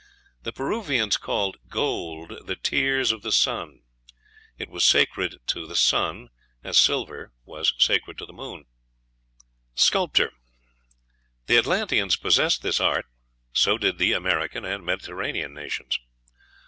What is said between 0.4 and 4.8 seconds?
The Peruvians called gold the tears of the sun: it